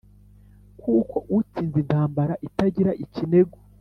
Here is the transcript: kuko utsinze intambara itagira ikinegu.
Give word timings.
kuko 0.81 1.15
utsinze 1.37 1.75
intambara 1.83 2.33
itagira 2.47 2.91
ikinegu. 3.03 3.57